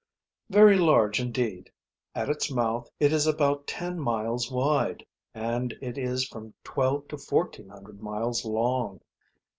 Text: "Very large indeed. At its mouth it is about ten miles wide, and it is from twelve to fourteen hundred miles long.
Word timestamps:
"Very 0.49 0.79
large 0.79 1.19
indeed. 1.19 1.69
At 2.15 2.27
its 2.27 2.49
mouth 2.51 2.89
it 2.99 3.13
is 3.13 3.27
about 3.27 3.67
ten 3.67 3.99
miles 3.99 4.51
wide, 4.51 5.05
and 5.35 5.73
it 5.79 5.95
is 5.95 6.27
from 6.27 6.55
twelve 6.63 7.07
to 7.09 7.19
fourteen 7.19 7.69
hundred 7.69 8.01
miles 8.01 8.43
long. 8.43 9.01